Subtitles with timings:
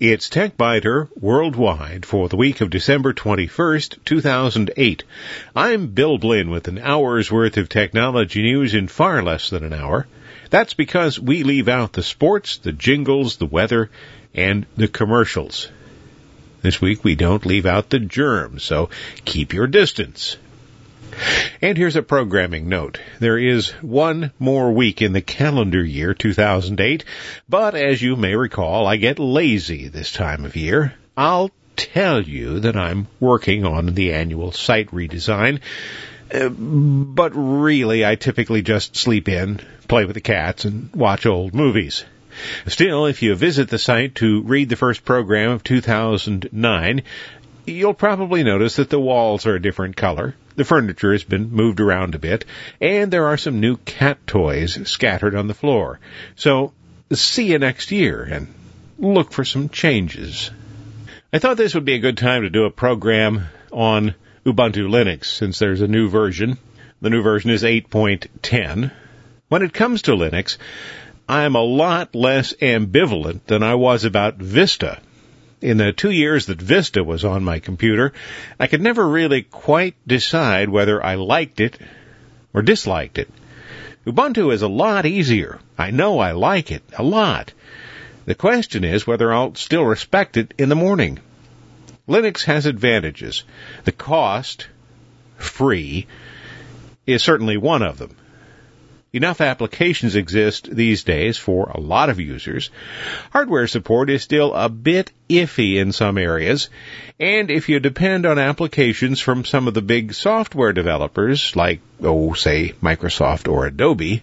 [0.00, 5.04] It's TechByter Worldwide for the week of December 21st, 2008.
[5.54, 9.74] I'm Bill Blinn with an hour's worth of technology news in far less than an
[9.74, 10.06] hour.
[10.48, 13.90] That's because we leave out the sports, the jingles, the weather,
[14.32, 15.68] and the commercials.
[16.62, 18.88] This week we don't leave out the germs, so
[19.26, 20.38] keep your distance.
[21.62, 23.00] And here's a programming note.
[23.18, 27.04] There is one more week in the calendar year 2008,
[27.48, 30.94] but as you may recall, I get lazy this time of year.
[31.16, 35.60] I'll tell you that I'm working on the annual site redesign,
[36.32, 41.54] uh, but really I typically just sleep in, play with the cats, and watch old
[41.54, 42.04] movies.
[42.66, 47.02] Still, if you visit the site to read the first program of 2009,
[47.66, 51.80] you'll probably notice that the walls are a different color, the furniture has been moved
[51.80, 52.44] around a bit,
[52.80, 56.00] and there are some new cat toys scattered on the floor.
[56.36, 56.72] So,
[57.12, 58.48] see you next year and
[58.98, 60.50] look for some changes.
[61.32, 65.26] I thought this would be a good time to do a program on Ubuntu Linux
[65.26, 66.58] since there's a new version.
[67.00, 68.90] The new version is 8.10.
[69.48, 70.58] When it comes to Linux,
[71.28, 75.00] I'm a lot less ambivalent than I was about Vista
[75.60, 78.12] in the two years that Vista was on my computer,
[78.58, 81.78] I could never really quite decide whether I liked it
[82.54, 83.30] or disliked it.
[84.06, 85.58] Ubuntu is a lot easier.
[85.76, 87.52] I know I like it a lot.
[88.24, 91.18] The question is whether I'll still respect it in the morning.
[92.08, 93.44] Linux has advantages.
[93.84, 94.66] The cost,
[95.36, 96.06] free,
[97.06, 98.16] is certainly one of them.
[99.12, 102.70] Enough applications exist these days for a lot of users.
[103.32, 106.68] Hardware support is still a bit iffy in some areas,
[107.18, 112.34] and if you depend on applications from some of the big software developers, like, oh,
[112.34, 114.22] say, Microsoft or Adobe,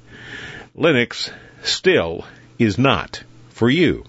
[0.77, 1.31] Linux
[1.63, 2.25] still
[2.58, 4.05] is not for you.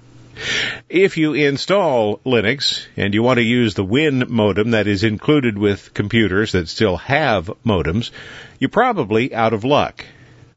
[0.89, 5.59] If you install Linux and you want to use the Win modem that is included
[5.59, 8.13] with computers that still have modems,
[8.61, 10.05] you're probably out of luck.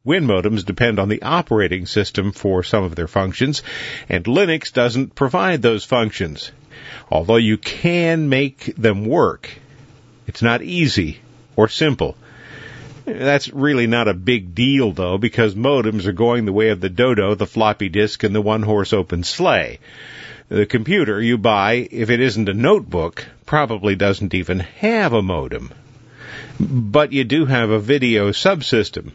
[0.04, 3.62] Win modems depend on the operating system for some of their functions,
[4.10, 6.52] and Linux doesn't provide those functions.
[7.12, 9.48] Although you can make them work,
[10.26, 11.20] it's not easy
[11.56, 12.18] or simple.
[13.06, 16.90] That's really not a big deal though, because modems are going the way of the
[16.90, 19.78] dodo, the floppy disk, and the one horse open sleigh.
[20.50, 25.72] The computer you buy, if it isn't a notebook, probably doesn't even have a modem.
[26.60, 29.12] But you do have a video subsystem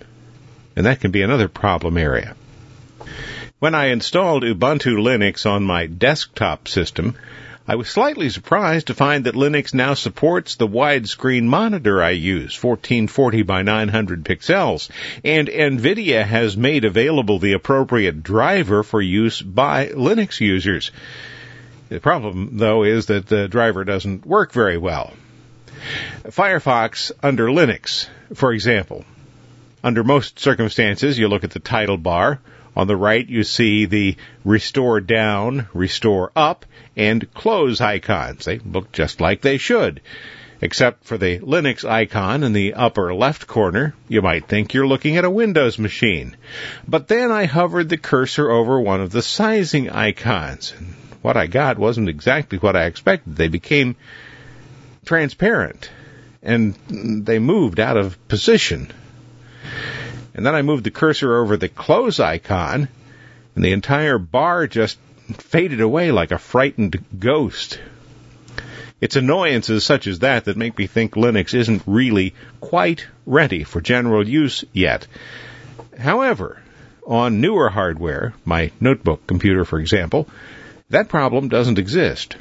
[0.76, 2.36] and that can be another problem area.
[3.58, 7.16] When I installed Ubuntu Linux on my desktop system,
[7.66, 12.62] I was slightly surprised to find that Linux now supports the widescreen monitor I use,
[12.62, 14.88] 1440 by 900 pixels,
[15.24, 20.92] and NVIDIA has made available the appropriate driver for use by Linux users.
[21.88, 25.12] The problem, though, is that the driver doesn't work very well.
[26.24, 29.04] Firefox under Linux, for example,
[29.86, 32.40] under most circumstances, you look at the title bar.
[32.74, 36.66] On the right, you see the restore down, restore up,
[36.96, 38.46] and close icons.
[38.46, 40.00] They look just like they should.
[40.60, 45.18] Except for the Linux icon in the upper left corner, you might think you're looking
[45.18, 46.36] at a Windows machine.
[46.88, 50.74] But then I hovered the cursor over one of the sizing icons.
[50.76, 53.36] And what I got wasn't exactly what I expected.
[53.36, 53.94] They became
[55.04, 55.90] transparent.
[56.42, 56.74] And
[57.24, 58.90] they moved out of position.
[60.36, 62.88] And then I moved the cursor over the close icon,
[63.54, 64.98] and the entire bar just
[65.38, 67.80] faded away like a frightened ghost.
[69.00, 73.80] It's annoyances such as that that make me think Linux isn't really quite ready for
[73.80, 75.06] general use yet.
[75.98, 76.60] However,
[77.06, 80.28] on newer hardware, my notebook computer for example,
[80.90, 82.36] that problem doesn't exist.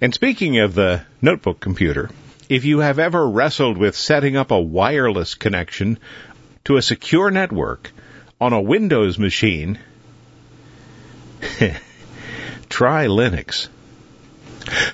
[0.00, 2.08] And speaking of the notebook computer,
[2.48, 5.98] if you have ever wrestled with setting up a wireless connection
[6.64, 7.90] to a secure network
[8.40, 9.78] on a Windows machine,
[12.68, 13.68] try Linux.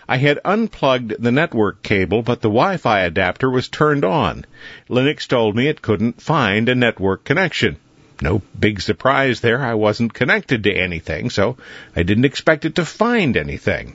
[0.08, 4.46] I had unplugged the network cable, but the Wi-Fi adapter was turned on.
[4.88, 7.76] Linux told me it couldn't find a network connection.
[8.20, 9.62] No big surprise there.
[9.62, 11.56] I wasn't connected to anything, so
[11.94, 13.94] I didn't expect it to find anything.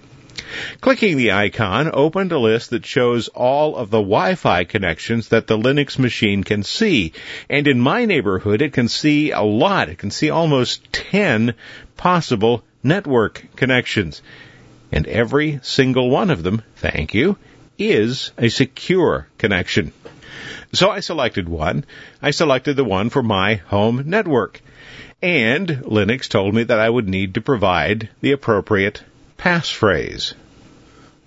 [0.82, 5.58] Clicking the icon opened a list that shows all of the Wi-Fi connections that the
[5.58, 7.14] Linux machine can see.
[7.50, 9.90] And in my neighborhood, it can see a lot.
[9.90, 11.54] It can see almost 10
[11.98, 14.22] possible network connections.
[14.92, 17.38] And every single one of them, thank you,
[17.78, 19.92] is a secure connection.
[20.74, 21.86] So I selected one.
[22.22, 24.62] I selected the one for my home network.
[25.22, 29.04] And Linux told me that I would need to provide the appropriate
[29.38, 30.34] passphrase.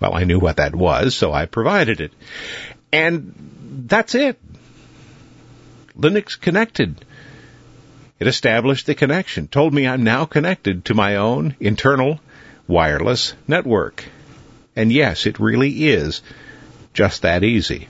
[0.01, 2.13] Well, I knew what that was, so I provided it.
[2.93, 4.39] And that's it.
[5.99, 7.05] Linux connected.
[8.19, 12.21] It established the connection, told me I'm now connected to my own internal
[12.67, 14.05] wireless network.
[14.75, 16.23] And yes, it really is
[16.93, 17.89] just that easy.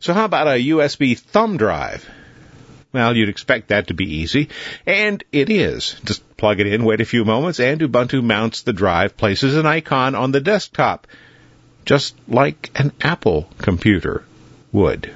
[0.00, 2.08] So how about a USB thumb drive?
[2.92, 4.50] Well, you'd expect that to be easy,
[4.86, 5.96] and it is.
[6.04, 9.64] Just plug it in, wait a few moments, and Ubuntu mounts the drive, places an
[9.64, 11.06] icon on the desktop,
[11.86, 14.24] just like an Apple computer
[14.72, 15.10] would.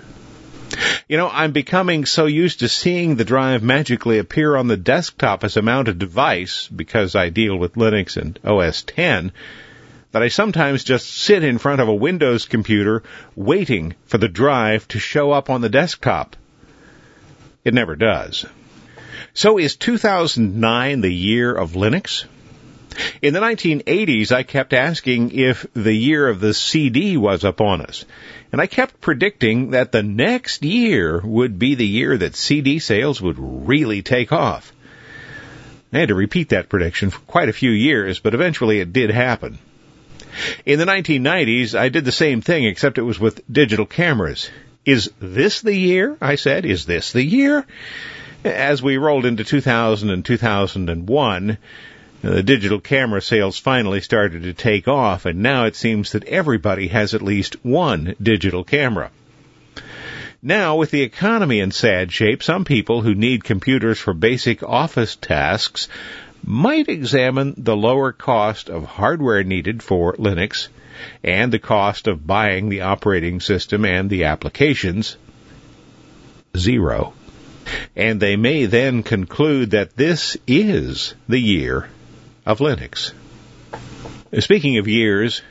[1.09, 5.45] You know, I'm becoming so used to seeing the drive magically appear on the desktop
[5.45, 9.33] as a mounted device because I deal with Linux and OS 10
[10.13, 13.03] that I sometimes just sit in front of a Windows computer
[13.35, 16.37] waiting for the drive to show up on the desktop.
[17.67, 18.47] It never does.
[19.35, 22.25] So is 2009 the year of Linux?
[23.21, 28.05] In the 1980s, I kept asking if the year of the CD was upon us.
[28.53, 33.21] And I kept predicting that the next year would be the year that CD sales
[33.21, 34.73] would really take off.
[35.93, 39.11] I had to repeat that prediction for quite a few years, but eventually it did
[39.11, 39.59] happen.
[40.65, 44.51] In the 1990s, I did the same thing, except it was with digital cameras.
[44.87, 46.17] Is this the year?
[46.21, 46.65] I said.
[46.65, 47.67] Is this the year?
[48.45, 51.57] As we rolled into 2000 and 2001, uh,
[52.31, 56.87] the digital camera sales finally started to take off, and now it seems that everybody
[56.87, 59.11] has at least one digital camera.
[60.41, 65.17] Now, with the economy in sad shape, some people who need computers for basic office
[65.17, 65.89] tasks
[66.45, 70.69] might examine the lower cost of hardware needed for Linux
[71.23, 75.17] and the cost of buying the operating system and the applications,
[76.57, 77.13] zero.
[77.95, 81.89] And they may then conclude that this is the year
[82.45, 83.13] of Linux.
[84.39, 85.43] Speaking of years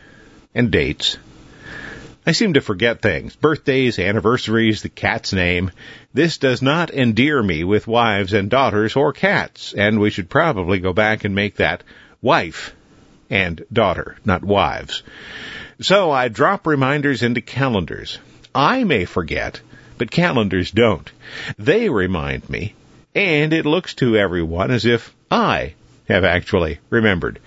[0.53, 1.18] and dates,
[2.27, 3.36] I seem to forget things.
[3.36, 5.71] Birthdays, anniversaries, the cat's name.
[6.13, 10.80] This does not endear me with wives and daughters or cats, and we should probably
[10.80, 11.83] go back and make that
[12.21, 12.74] wife
[13.30, 15.04] and daughter, not wives.
[15.81, 18.19] So I drop reminders into calendars.
[18.54, 19.60] I may forget,
[19.98, 21.12] but calendars don't.
[21.57, 22.75] They remind me,
[23.13, 25.74] and it looks to everyone as if I
[26.07, 27.39] have actually remembered.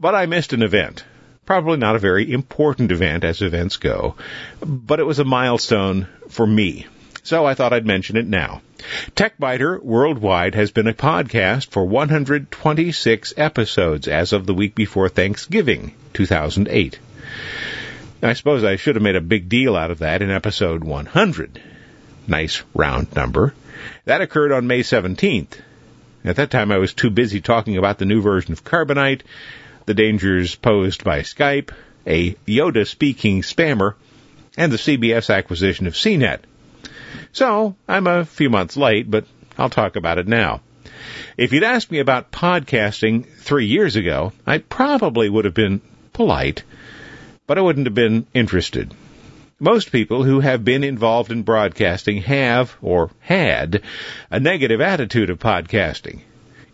[0.00, 1.04] But I missed an event.
[1.46, 4.16] Probably not a very important event as events go,
[4.60, 6.86] but it was a milestone for me.
[7.28, 8.62] So I thought I'd mention it now.
[9.14, 15.92] TechByter Worldwide has been a podcast for 126 episodes as of the week before Thanksgiving,
[16.14, 16.98] 2008.
[18.22, 21.60] I suppose I should have made a big deal out of that in episode 100.
[22.26, 23.52] Nice round number.
[24.06, 25.60] That occurred on May 17th.
[26.24, 29.20] At that time, I was too busy talking about the new version of Carbonite,
[29.84, 31.72] the dangers posed by Skype,
[32.06, 33.96] a Yoda speaking spammer,
[34.56, 36.38] and the CBS acquisition of CNET.
[37.32, 39.24] So, I'm a few months late, but
[39.56, 40.60] I'll talk about it now.
[41.36, 45.80] If you'd asked me about podcasting three years ago, I probably would have been
[46.12, 46.64] polite
[47.48, 48.94] but I wouldn't have been interested.
[49.58, 53.82] Most people who have been involved in broadcasting have, or had,
[54.30, 56.20] a negative attitude of podcasting.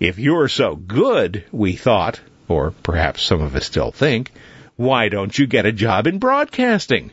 [0.00, 4.32] If you're so good, we thought, or perhaps some of us still think,
[4.76, 7.12] why don't you get a job in broadcasting?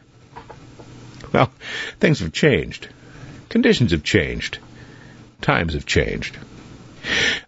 [1.32, 1.54] Well,
[2.00, 2.90] things have changed.
[3.52, 4.60] Conditions have changed.
[5.42, 6.38] Times have changed.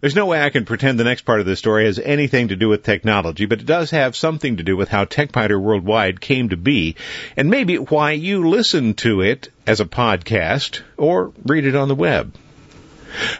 [0.02, 2.56] There's no way I can pretend the next part of the story has anything to
[2.56, 6.50] do with technology, but it does have something to do with how TechByter Worldwide came
[6.50, 6.96] to be,
[7.38, 11.94] and maybe why you listen to it as a podcast or read it on the
[11.94, 12.34] web.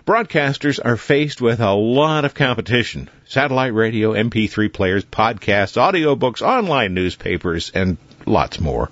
[0.06, 3.11] Broadcasters are faced with a lot of competition.
[3.26, 8.90] Satellite radio, MP3 players, podcasts, audiobooks, online newspapers, and lots more.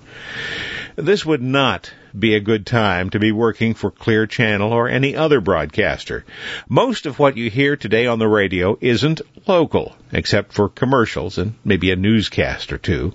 [0.96, 5.16] This would not be a good time to be working for Clear Channel or any
[5.16, 6.24] other broadcaster.
[6.68, 11.54] Most of what you hear today on the radio isn't local, except for commercials and
[11.64, 13.12] maybe a newscast or two.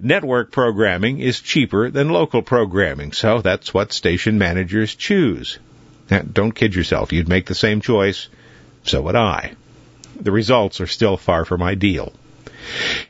[0.00, 5.58] Network programming is cheaper than local programming, so that's what station managers choose.
[6.10, 8.28] Now, don't kid yourself, you'd make the same choice,
[8.82, 9.52] so would I.
[10.20, 12.12] The results are still far from ideal.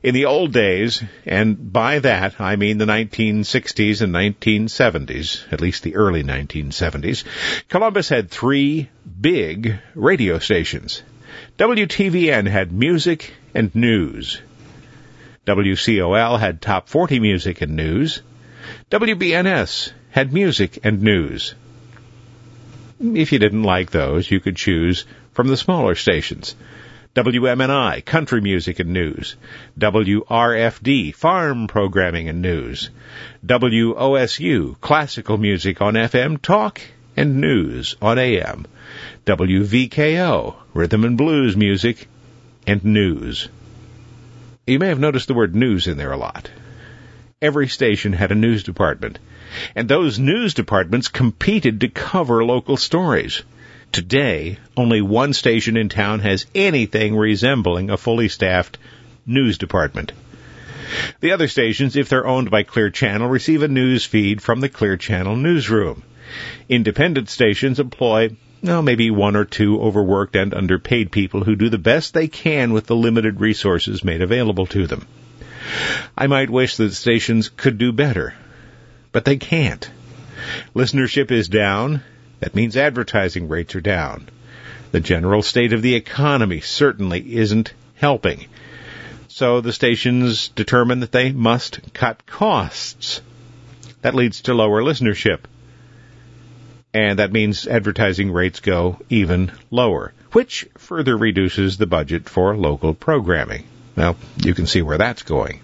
[0.02, 5.82] In the old days, and by that I mean the 1960s and 1970s, at least
[5.82, 7.24] the early 1970s,
[7.68, 8.88] Columbus had three
[9.20, 11.02] big radio stations.
[11.58, 14.40] WTVN had music and news.
[15.46, 18.22] WCOL had top 40 music and news.
[18.90, 21.54] WBNS had music and news.
[23.00, 26.54] If you didn't like those, you could choose from the smaller stations.
[27.14, 29.36] WMNI, country music and news.
[29.78, 32.88] WRFD, farm programming and news.
[33.44, 36.80] WOSU, classical music on FM, talk
[37.14, 38.64] and news on AM.
[39.26, 42.08] WVKO, rhythm and blues music
[42.66, 43.46] and news.
[44.66, 46.50] You may have noticed the word news in there a lot.
[47.42, 49.18] Every station had a news department,
[49.74, 53.42] and those news departments competed to cover local stories.
[53.92, 58.78] Today, only one station in town has anything resembling a fully staffed
[59.26, 60.12] news department.
[61.20, 64.70] The other stations, if they're owned by Clear Channel, receive a news feed from the
[64.70, 66.02] Clear Channel newsroom.
[66.70, 68.30] Independent stations employ
[68.62, 72.72] well, maybe one or two overworked and underpaid people who do the best they can
[72.72, 75.06] with the limited resources made available to them.
[76.16, 78.34] I might wish that stations could do better,
[79.10, 79.90] but they can't.
[80.74, 82.02] Listenership is down,
[82.42, 84.28] that means advertising rates are down.
[84.90, 88.46] The general state of the economy certainly isn't helping.
[89.28, 93.20] So the stations determine that they must cut costs.
[94.00, 95.44] That leads to lower listenership.
[96.92, 102.92] And that means advertising rates go even lower, which further reduces the budget for local
[102.92, 103.68] programming.
[103.94, 105.60] Well, you can see where that's going.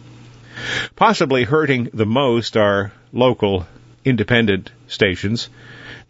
[0.94, 3.66] Possibly hurting the most are local
[4.04, 5.48] independent stations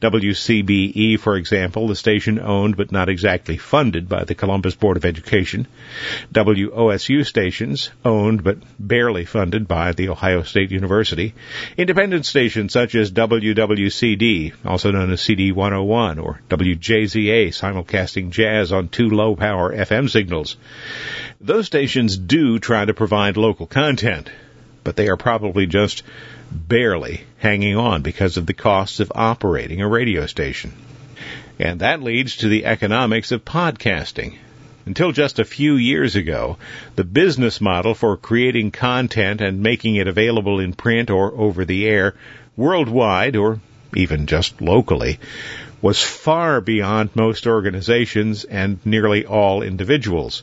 [0.01, 5.05] WCBE, for example, the station owned but not exactly funded by the Columbus Board of
[5.05, 5.67] Education.
[6.33, 11.35] WOSU stations owned but barely funded by the Ohio State University.
[11.77, 18.89] Independent stations such as WWCD, also known as CD 101, or WJZA, simulcasting jazz on
[18.89, 20.57] two low power FM signals.
[21.41, 24.31] Those stations do try to provide local content,
[24.89, 26.03] but they are probably just
[26.51, 30.73] barely hanging on because of the costs of operating a radio station.
[31.59, 34.39] And that leads to the economics of podcasting.
[34.87, 36.57] Until just a few years ago,
[36.97, 41.87] the business model for creating content and making it available in print or over the
[41.87, 42.15] air
[42.57, 43.61] worldwide or
[43.95, 45.19] even just locally
[45.83, 50.43] was far beyond most organizations and nearly all individuals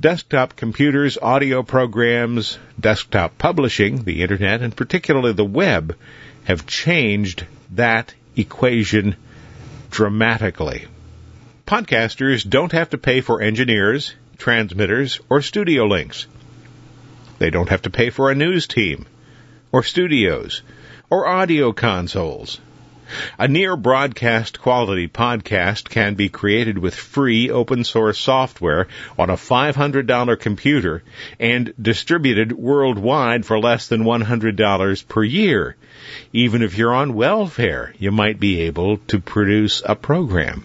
[0.00, 5.96] desktop computers, audio programs, desktop publishing, the internet, and particularly the web
[6.44, 9.16] have changed that equation
[9.90, 10.86] dramatically.
[11.66, 16.26] Podcasters don't have to pay for engineers, transmitters, or studio links.
[17.38, 19.06] They don't have to pay for a news team,
[19.72, 20.62] or studios,
[21.10, 22.60] or audio consoles.
[23.38, 29.36] A near broadcast quality podcast can be created with free open source software on a
[29.36, 31.04] $500 computer
[31.38, 35.76] and distributed worldwide for less than $100 per year.
[36.32, 40.64] Even if you're on welfare, you might be able to produce a program.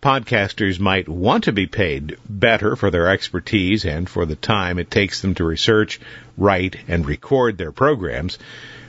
[0.00, 4.90] Podcasters might want to be paid better for their expertise and for the time it
[4.90, 6.00] takes them to research,
[6.38, 8.38] write, and record their programs.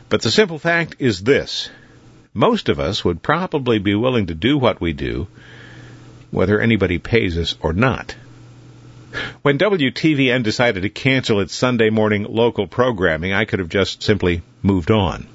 [0.08, 1.70] But the simple fact is this
[2.34, 5.28] most of us would probably be willing to do what we do,
[6.30, 8.16] whether anybody pays us or not.
[9.42, 14.42] When WTVN decided to cancel its Sunday morning local programming, I could have just simply
[14.62, 15.28] moved on.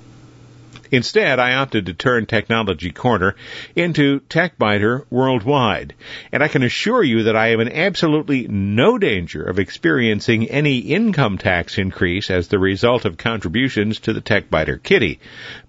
[0.90, 3.34] Instead, I opted to turn Technology Corner
[3.74, 5.94] into TechByter Worldwide,
[6.32, 10.78] and I can assure you that I am in absolutely no danger of experiencing any
[10.78, 15.18] income tax increase as the result of contributions to the TechByter kitty.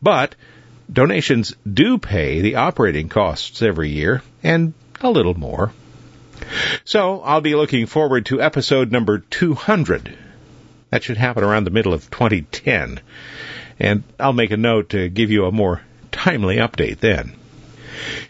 [0.02, 0.36] But
[0.92, 5.74] Donations do pay the operating costs every year, and a little more.
[6.86, 10.18] So I'll be looking forward to episode number 200.
[10.90, 13.02] That should happen around the middle of 2010.
[13.80, 17.34] And I'll make a note to give you a more timely update then.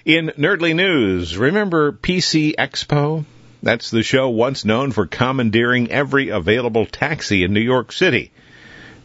[0.05, 3.25] In Nerdly News, remember PC Expo?
[3.61, 8.31] That's the show once known for commandeering every available taxi in New York City.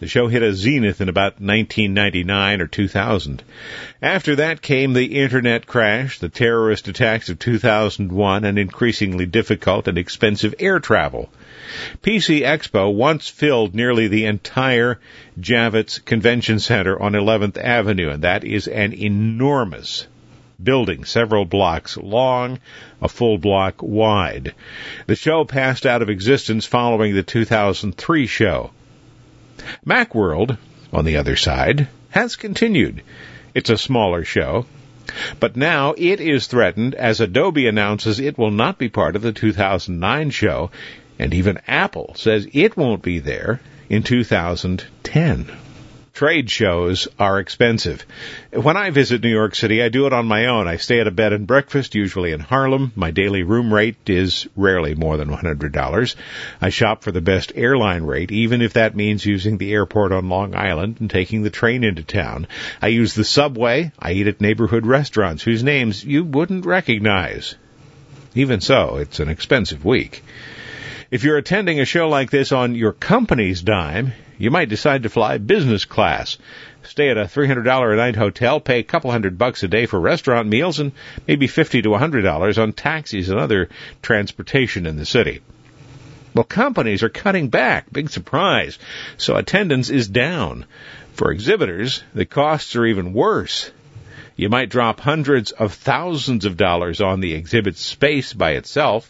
[0.02, 3.44] The show hit a zenith in about 1999 or 2000.
[4.02, 9.96] After that came the internet crash, the terrorist attacks of 2001, and increasingly difficult and
[9.96, 11.32] expensive air travel.
[12.02, 14.98] PC Expo once filled nearly the entire
[15.38, 20.08] Javits Convention Center on 11th Avenue, and that is an enormous
[20.60, 22.58] building, several blocks long,
[23.00, 24.52] a full block wide.
[25.06, 28.72] The show passed out of existence following the 2003 show.
[29.86, 30.56] Macworld,
[30.92, 33.02] on the other side, has continued.
[33.54, 34.66] It's a smaller show,
[35.40, 39.32] but now it is threatened as Adobe announces it will not be part of the
[39.32, 40.70] 2009 show,
[41.18, 45.50] and even Apple says it won't be there in 2010.
[46.14, 48.04] Trade shows are expensive.
[48.52, 50.68] When I visit New York City, I do it on my own.
[50.68, 52.92] I stay at a bed and breakfast, usually in Harlem.
[52.94, 56.14] My daily room rate is rarely more than $100.
[56.60, 60.28] I shop for the best airline rate, even if that means using the airport on
[60.28, 62.46] Long Island and taking the train into town.
[62.82, 63.90] I use the subway.
[63.98, 67.54] I eat at neighborhood restaurants whose names you wouldn't recognize.
[68.34, 70.22] Even so, it's an expensive week.
[71.10, 75.08] If you're attending a show like this on your company's dime, you might decide to
[75.08, 76.36] fly business class.
[76.82, 80.00] Stay at a $300 a night hotel, pay a couple hundred bucks a day for
[80.00, 80.90] restaurant meals, and
[81.28, 83.68] maybe 50 to $100 on taxis and other
[84.02, 85.42] transportation in the city.
[86.34, 87.92] Well, companies are cutting back.
[87.92, 88.80] Big surprise.
[89.16, 90.64] So attendance is down.
[91.12, 93.70] For exhibitors, the costs are even worse.
[94.34, 99.08] You might drop hundreds of thousands of dollars on the exhibit space by itself.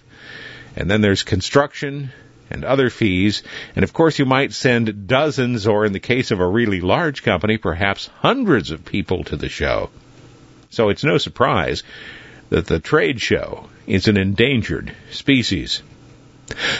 [0.76, 2.10] And then there's construction
[2.52, 3.42] and other fees.
[3.74, 7.22] And of course, you might send dozens, or in the case of a really large
[7.22, 9.90] company, perhaps hundreds of people to the show.
[10.70, 11.82] So it's no surprise
[12.50, 15.82] that the trade show is an endangered species.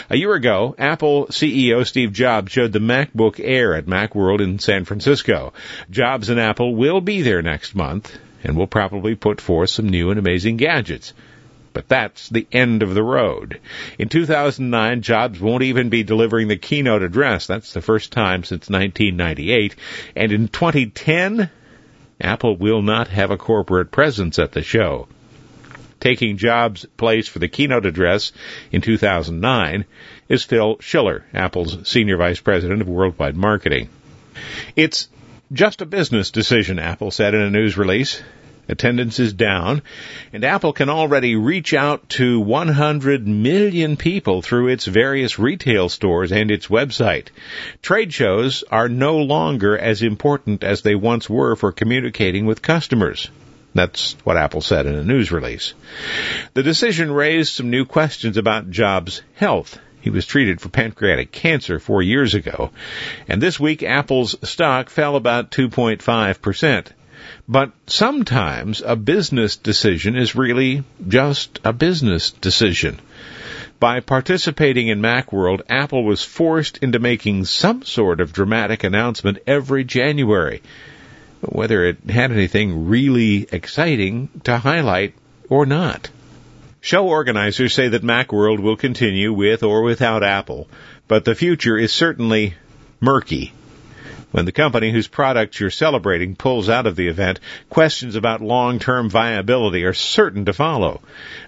[0.09, 4.85] A year ago, Apple CEO Steve Jobs showed the MacBook Air at Macworld in San
[4.85, 5.53] Francisco.
[5.89, 10.11] Jobs and Apple will be there next month and will probably put forth some new
[10.11, 11.13] and amazing gadgets.
[11.73, 13.59] But that's the end of the road.
[13.97, 17.47] In 2009, Jobs won't even be delivering the keynote address.
[17.47, 19.75] That's the first time since 1998.
[20.15, 21.49] And in 2010,
[22.21, 25.07] Apple will not have a corporate presence at the show.
[25.99, 28.33] Taking Jobs' place for the keynote address
[28.71, 29.85] in 2009
[30.29, 33.89] is Phil Schiller, Apple's Senior Vice President of Worldwide Marketing.
[34.75, 35.07] It's
[35.51, 38.21] just a business decision, Apple said in a news release.
[38.69, 39.81] Attendance is down,
[40.31, 46.31] and Apple can already reach out to 100 million people through its various retail stores
[46.31, 47.27] and its website.
[47.81, 53.29] Trade shows are no longer as important as they once were for communicating with customers.
[53.75, 55.73] That's what Apple said in a news release.
[56.53, 59.79] The decision raised some new questions about Jobs' health.
[59.99, 62.71] He was treated for pancreatic cancer four years ago.
[63.27, 66.87] And this week, Apple's stock fell about 2.5%.
[67.47, 72.99] But sometimes a business decision is really just a business decision.
[73.79, 79.83] By participating in Macworld, Apple was forced into making some sort of dramatic announcement every
[79.83, 80.61] January.
[81.41, 85.15] Whether it had anything really exciting to highlight
[85.49, 86.09] or not.
[86.79, 90.67] Show organizers say that Macworld will continue with or without Apple,
[91.07, 92.55] but the future is certainly
[92.99, 93.53] murky.
[94.33, 99.11] When the company whose products you're celebrating pulls out of the event, questions about long-term
[99.11, 101.01] viability are certain to follow.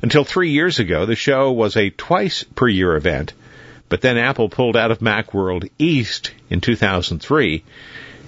[0.03, 3.33] Until three years ago, the show was a twice per year event,
[3.89, 7.63] but then Apple pulled out of Macworld East in 2003,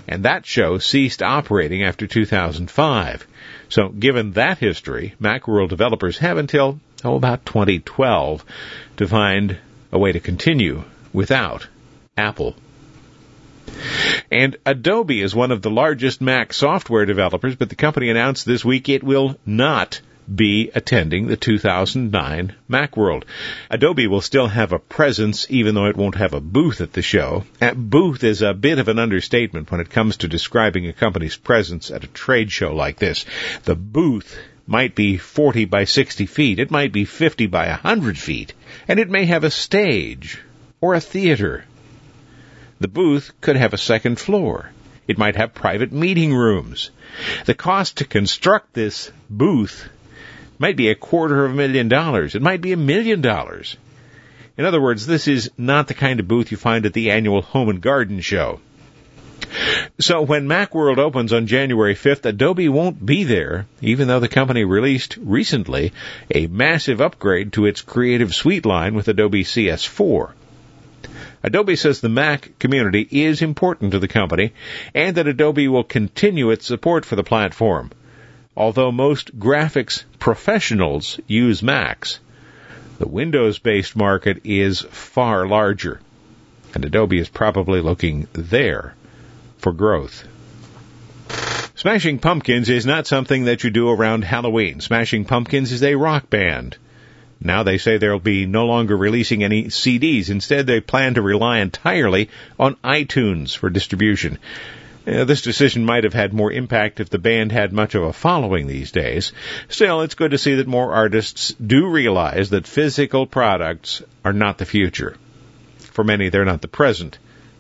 [0.08, 3.28] and that show ceased operating after 2005.
[3.70, 8.44] So given that history, Macworld developers have until, oh, about 2012
[8.98, 9.56] to find
[9.92, 11.68] a way to continue without
[12.18, 12.56] Apple.
[14.32, 18.66] And Adobe is one of the largest Mac software developers, but the company announced this
[18.66, 20.02] week it will not
[20.34, 23.24] be attending the 2009 Macworld.
[23.70, 27.02] Adobe will still have a presence even though it won't have a booth at the
[27.02, 27.46] show.
[27.62, 31.38] A booth is a bit of an understatement when it comes to describing a company's
[31.38, 33.26] presence at a trade show like this.
[33.64, 38.54] The booth might be 40 by 60 feet, it might be 50 by 100 feet,
[38.88, 40.40] and it may have a stage
[40.82, 41.64] or a theater
[42.80, 44.72] the booth could have a second floor.
[45.08, 46.92] It might have private meeting rooms.
[47.46, 49.88] The cost to construct this booth
[50.60, 52.36] might be a quarter of a million dollars.
[52.36, 53.78] It might be a million dollars.
[54.58, 57.42] In other words, this is not the kind of booth you find at the annual
[57.42, 58.60] Home and Garden Show.
[60.00, 64.66] So when Macworld opens on January 5th, Adobe won't be there, even though the company
[64.66, 65.94] released recently
[66.34, 70.32] a massive upgrade to its Creative Suite line with Adobe CS4.
[71.44, 74.54] Adobe says the Mac community is important to the company
[74.94, 77.92] and that Adobe will continue its support for the platform.
[78.56, 82.20] Although most graphics professionals use Macs,
[82.98, 86.00] the Windows based market is far larger,
[86.74, 88.96] and Adobe is probably looking there
[89.60, 90.28] for growth.
[91.76, 94.82] Smashing Pumpkins is not something that you do around Halloween.
[94.82, 96.76] Smashing Pumpkins is a rock band.
[97.40, 100.30] Now they say they'll be no longer releasing any CDs.
[100.30, 104.40] Instead, they plan to rely entirely on iTunes for distribution.
[105.08, 108.12] Uh, this decision might have had more impact if the band had much of a
[108.12, 109.32] following these days.
[109.70, 114.58] Still, it's good to see that more artists do realize that physical products are not
[114.58, 115.16] the future.
[115.78, 117.18] For many, they're not the present,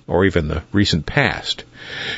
[0.08, 1.63] or even the recent past.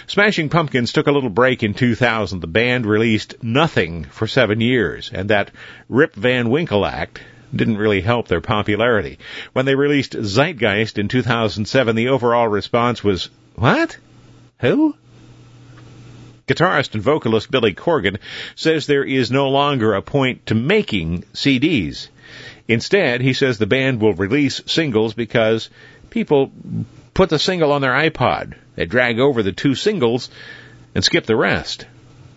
[0.08, 2.40] Smashing Pumpkins took a little break in 2000.
[2.40, 5.52] The band released nothing for seven years, and that
[5.90, 7.22] Rip Van Winkle act
[7.56, 9.20] didn't really help their popularity.
[9.54, 13.98] When they released Zeitgeist in 2007, the overall response was, What?
[14.60, 14.96] Who?
[16.48, 18.18] Guitarist and vocalist Billy Corgan
[18.56, 22.08] says there is no longer a point to making CDs.
[22.68, 25.70] Instead, he says the band will release singles because
[26.10, 26.52] people
[27.14, 28.56] put the single on their iPod.
[28.76, 30.30] They drag over the two singles
[30.96, 31.86] and skip the rest.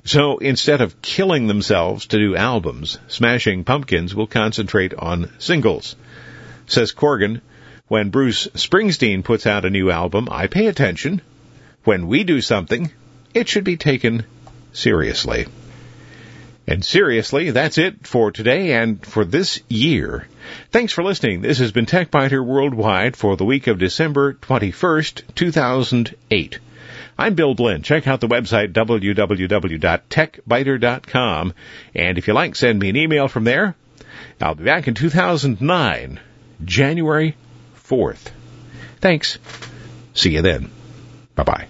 [0.04, 5.94] So instead of killing themselves to do albums, Smashing Pumpkins will concentrate on singles.
[6.66, 7.40] Says Corgan,
[7.86, 11.20] when Bruce Springsteen puts out a new album, I pay attention.
[11.84, 12.90] When we do something,
[13.32, 14.24] it should be taken
[14.72, 15.46] seriously.
[16.66, 20.26] And seriously, that's it for today and for this year.
[20.70, 21.42] Thanks for listening.
[21.42, 26.58] This has been TechByter Worldwide for the week of December 21st, 2008.
[27.18, 27.82] I'm Bill Blinn.
[27.82, 31.54] Check out the website www.techbyter.com.
[31.94, 33.76] And if you like, send me an email from there.
[34.40, 36.18] I'll be back in 2009,
[36.64, 37.36] January
[37.76, 38.30] 4th.
[39.00, 39.38] Thanks.
[40.14, 40.70] See you then.
[41.34, 41.66] Bye bye.